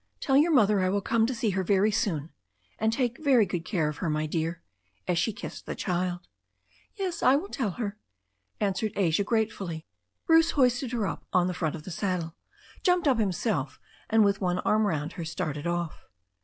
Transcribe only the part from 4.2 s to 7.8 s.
dear," as she kissed the child. Yes, I'll tell